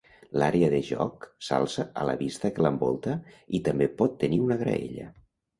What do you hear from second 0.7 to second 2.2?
de joc s’alça a la